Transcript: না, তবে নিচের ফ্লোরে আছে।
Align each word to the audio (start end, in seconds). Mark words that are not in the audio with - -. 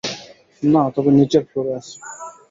না, 0.63 0.83
তবে 0.95 1.09
নিচের 1.17 1.43
ফ্লোরে 1.49 1.71
আছে। 1.79 1.95